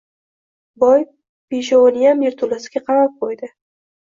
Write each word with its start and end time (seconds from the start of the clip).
Boy 0.83 1.05
beshoviniyam 1.55 2.25
yerto‘lasiga 2.27 2.83
qamab 2.89 3.15
qo‘ydi 3.23 3.53